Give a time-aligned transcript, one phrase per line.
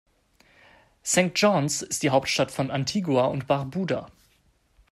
[1.05, 1.31] St.
[1.35, 4.07] John’s ist die Hauptstadt von Antigua und Barbuda.